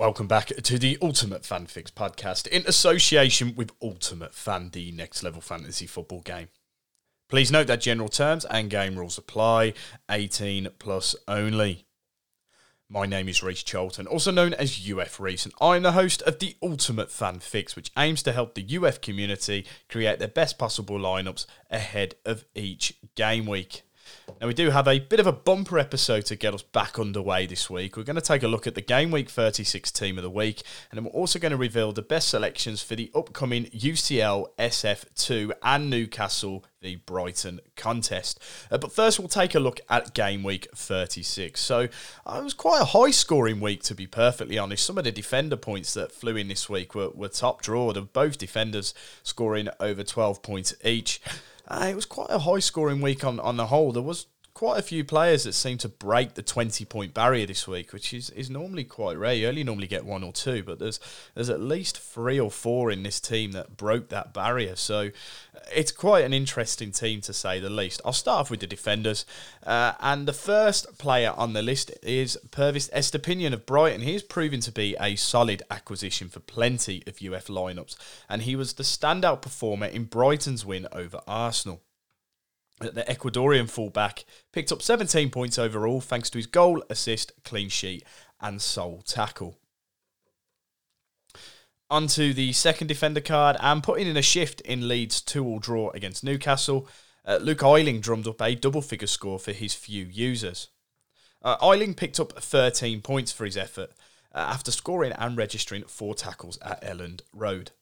[0.00, 5.22] Welcome back to the Ultimate Fan Fix podcast in association with Ultimate Fan, the next
[5.22, 6.48] level fantasy football game.
[7.28, 9.74] Please note that general terms and game rules apply,
[10.10, 11.84] 18 plus only.
[12.88, 16.38] My name is Reece Charlton, also known as UF Reece, and I'm the host of
[16.38, 20.98] the Ultimate Fan Fix, which aims to help the UF community create their best possible
[20.98, 23.82] lineups ahead of each game week.
[24.40, 27.46] Now, we do have a bit of a bumper episode to get us back underway
[27.46, 27.96] this week.
[27.96, 30.62] We're going to take a look at the Game Week 36 team of the week,
[30.90, 35.52] and then we're also going to reveal the best selections for the upcoming UCL SF2
[35.62, 38.40] and Newcastle the Brighton contest.
[38.70, 41.60] Uh, but first, we'll take a look at Game Week 36.
[41.60, 41.88] So,
[42.26, 44.84] uh, it was quite a high scoring week, to be perfectly honest.
[44.84, 48.12] Some of the defender points that flew in this week were, were top draw, of
[48.12, 51.20] both defenders scoring over 12 points each.
[51.68, 53.92] Uh, it was quite a high scoring week on, on the whole.
[53.92, 54.26] There was
[54.60, 58.12] quite a few players that seem to break the 20 point barrier this week, which
[58.12, 59.32] is, is normally quite rare.
[59.32, 61.00] You only normally get one or two, but there's
[61.34, 64.76] there's at least three or four in this team that broke that barrier.
[64.76, 65.12] So
[65.74, 68.02] it's quite an interesting team to say the least.
[68.04, 69.24] I'll start off with the defenders.
[69.62, 74.02] Uh, and the first player on the list is Pervis Estupiñán of Brighton.
[74.02, 77.96] He's proven to be a solid acquisition for plenty of UF lineups,
[78.28, 81.80] and he was the standout performer in Brighton's win over Arsenal
[82.80, 88.04] the Ecuadorian fullback picked up 17 points overall thanks to his goal, assist, clean sheet,
[88.40, 89.58] and sole tackle.
[91.90, 95.90] Onto the second defender card and putting in a shift in Leeds 2 all draw
[95.90, 96.88] against Newcastle.
[97.26, 100.68] Uh, Luke Ayling drummed up a double figure score for his few users.
[101.42, 103.90] Uh, Ayling picked up 13 points for his effort
[104.34, 107.72] uh, after scoring and registering four tackles at Elland Road.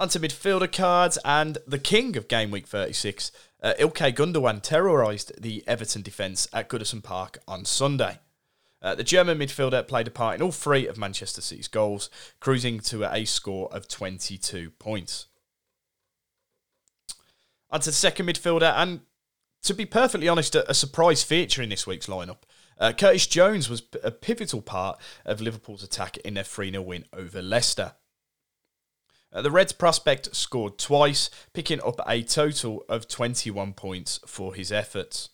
[0.00, 5.64] Onto midfielder cards and the king of game week 36, uh, Ilkay Gundogan terrorised the
[5.66, 8.20] Everton defence at Goodison Park on Sunday.
[8.80, 12.78] Uh, the German midfielder played a part in all three of Manchester City's goals, cruising
[12.78, 15.26] to a score of 22 points.
[17.68, 19.00] Onto the second midfielder, and
[19.64, 22.42] to be perfectly honest, a, a surprise feature in this week's lineup.
[22.78, 27.04] Uh, Curtis Jones was a pivotal part of Liverpool's attack in their 3 0 win
[27.12, 27.94] over Leicester.
[29.32, 34.72] Uh, the Reds prospect scored twice, picking up a total of 21 points for his
[34.72, 35.28] efforts.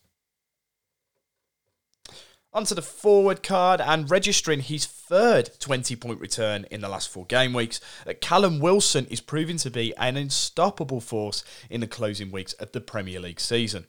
[2.53, 7.27] Onto the forward card and registering his third 20 point return in the last four
[7.27, 12.31] game weeks, uh, Callum Wilson is proving to be an unstoppable force in the closing
[12.31, 13.87] weeks of the Premier League season.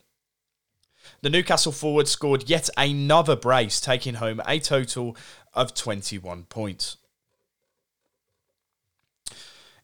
[1.22, 5.16] The Newcastle forward scored yet another brace, taking home a total
[5.54, 6.96] of 21 points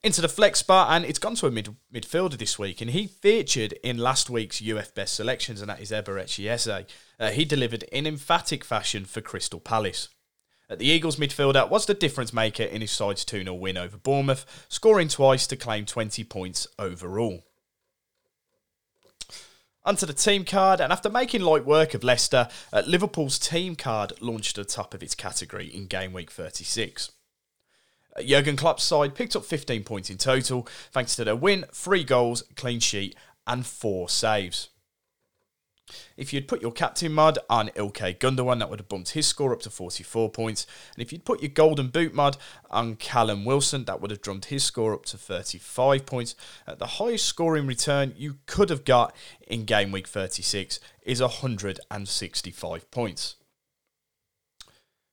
[0.02, 2.80] into the flex spot, and it's gone to a mid midfielder this week.
[2.80, 6.86] And he featured in last week's UF Best Selections, and that is Eberechi Eze.
[7.20, 10.08] Uh, he delivered in emphatic fashion for Crystal Palace.
[10.68, 13.96] At the Eagles midfielder was the difference maker in his side's 2 0 win over
[13.96, 17.44] Bournemouth, scoring twice to claim 20 points overall.
[19.84, 24.12] Onto the team card, and after making light work of Leicester, uh, Liverpool's team card
[24.20, 27.10] launched at the top of its category in game week 36.
[28.20, 32.42] Jurgen Klopp's side picked up 15 points in total thanks to their win, three goals,
[32.56, 33.14] clean sheet,
[33.46, 34.68] and four saves.
[36.16, 39.52] If you'd put your captain mod on Ilkay Gundogan, that would have bumped his score
[39.52, 40.66] up to 44 points.
[40.94, 42.36] And if you'd put your golden boot mod
[42.70, 46.34] on Callum Wilson, that would have drummed his score up to 35 points.
[46.66, 49.14] Uh, the highest scoring return you could have got
[49.46, 53.36] in game week 36 is 165 points.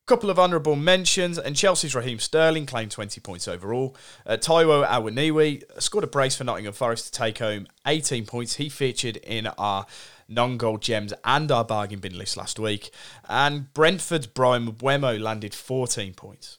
[0.10, 3.96] Couple of honourable mentions, and Chelsea's Raheem Sterling claimed 20 points overall.
[4.26, 8.56] Uh, Taiwo Awoniyi scored a brace for Nottingham Forest to take home 18 points.
[8.56, 9.86] He featured in our
[10.28, 12.90] non-gold gems and our bargain bin list last week.
[13.30, 16.58] And Brentford's Brian Mbeumo landed 14 points.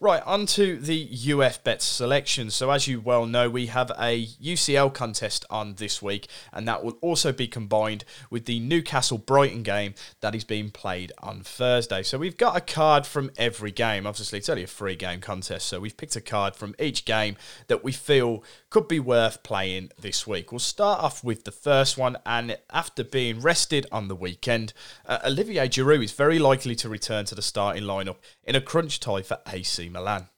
[0.00, 2.50] Right, on to the UF Best selection.
[2.50, 6.84] So, as you well know, we have a UCL contest on this week, and that
[6.84, 12.02] will also be combined with the Newcastle Brighton game that is being played on Thursday.
[12.02, 14.06] So, we've got a card from every game.
[14.06, 17.36] Obviously, it's only a free game contest, so we've picked a card from each game
[17.66, 20.52] that we feel could be worth playing this week.
[20.52, 24.72] We'll start off with the first one, and after being rested on the weekend,
[25.06, 29.00] uh, Olivier Giroud is very likely to return to the starting lineup in a crunch
[29.00, 30.28] tie for AC Milan.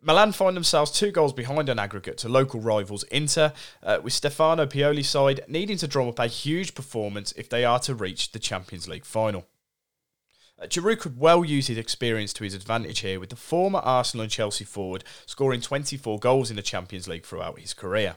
[0.00, 3.52] Milan find themselves two goals behind on aggregate to local rivals Inter,
[3.82, 7.80] uh, with Stefano Pioli's side needing to drum up a huge performance if they are
[7.80, 9.46] to reach the Champions League final.
[10.60, 14.22] Uh, Giroud could well use his experience to his advantage here, with the former Arsenal
[14.22, 18.16] and Chelsea forward scoring 24 goals in the Champions League throughout his career.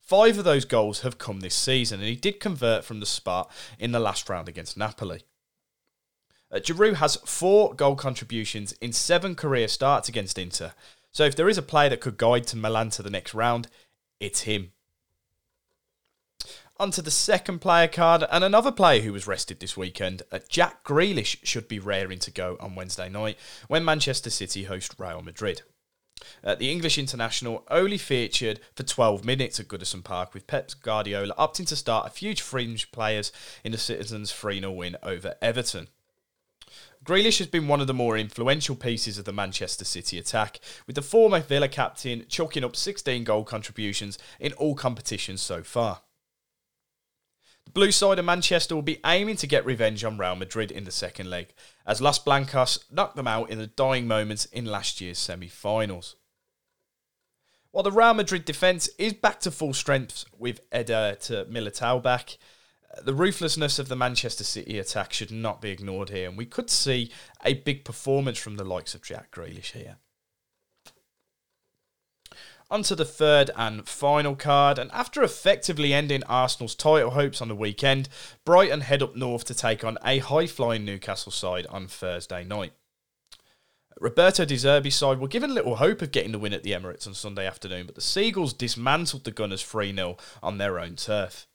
[0.00, 3.50] Five of those goals have come this season, and he did convert from the spot
[3.78, 5.22] in the last round against Napoli.
[6.50, 10.72] Uh, Giroud has four goal contributions in seven career starts against Inter.
[11.10, 13.68] So if there is a player that could guide to Milan to the next round,
[14.20, 14.72] it's him.
[16.78, 20.22] Onto the second player card, and another player who was rested this weekend.
[20.30, 24.94] Uh, Jack Grealish should be raring to go on Wednesday night when Manchester City host
[24.98, 25.62] Real Madrid.
[26.44, 31.34] Uh, the English international only featured for 12 minutes at Goodison Park, with Pep Guardiola
[31.36, 33.32] opting to start a few fringe players
[33.64, 35.88] in the Citizens' 3 0 win over Everton.
[37.06, 40.58] Grealish has been one of the more influential pieces of the Manchester City attack,
[40.88, 46.00] with the former Villa captain chalking up 16 goal contributions in all competitions so far.
[47.64, 50.82] The blue side of Manchester will be aiming to get revenge on Real Madrid in
[50.82, 51.54] the second leg,
[51.86, 56.16] as Las Blancas knocked them out in the dying moments in last year's semi finals.
[57.70, 62.36] While the Real Madrid defence is back to full strength with Eder to Militao back,
[63.02, 66.70] the ruthlessness of the Manchester City attack should not be ignored here, and we could
[66.70, 67.10] see
[67.44, 69.96] a big performance from the likes of Jack Grealish here.
[72.68, 77.46] On to the third and final card, and after effectively ending Arsenal's title hopes on
[77.46, 78.08] the weekend,
[78.44, 82.72] Brighton head up north to take on a high flying Newcastle side on Thursday night.
[83.98, 87.06] Roberto De Zerbi's side were given little hope of getting the win at the Emirates
[87.06, 91.46] on Sunday afternoon, but the Seagulls dismantled the Gunners 3 0 on their own turf.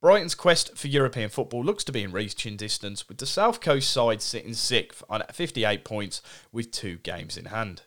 [0.00, 3.90] Brighton's quest for European football looks to be in reaching distance, with the South Coast
[3.90, 6.20] side sitting sixth on 58 points
[6.52, 7.82] with two games in hand.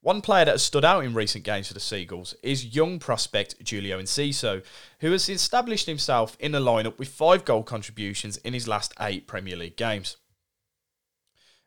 [0.00, 3.56] One player that has stood out in recent games for the Seagulls is young prospect
[3.68, 4.62] Julio Enciso,
[5.00, 9.26] who has established himself in the lineup with five goal contributions in his last eight
[9.26, 10.16] Premier League games.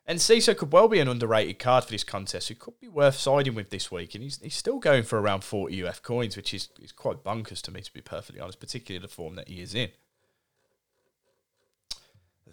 [0.06, 3.14] And Enciso could well be an underrated card for this contest who could be worth
[3.14, 4.14] siding with this week.
[4.14, 7.62] And he's, he's still going for around 40 UF coins, which is, is quite bonkers
[7.62, 9.90] to me, to be perfectly honest, particularly the form that he is in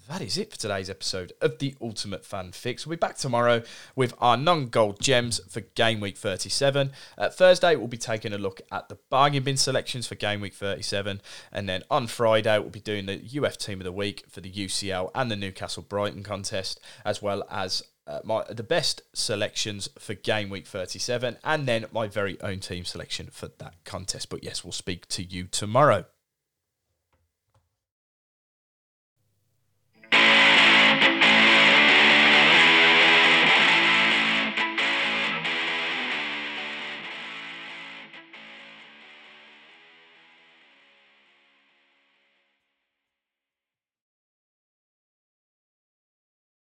[0.09, 2.85] that is it for today's episode of the Ultimate Fan Fix.
[2.85, 3.61] We'll be back tomorrow
[3.95, 6.91] with our non gold gems for Game Week 37.
[7.15, 10.55] Uh, Thursday, we'll be taking a look at the bargain bin selections for Game Week
[10.55, 11.21] 37.
[11.51, 14.51] And then on Friday, we'll be doing the UF Team of the Week for the
[14.51, 20.15] UCL and the Newcastle Brighton contest, as well as uh, my the best selections for
[20.15, 24.63] game week 37 and then my very own team selection for that contest but yes
[24.63, 26.03] we'll speak to you tomorrow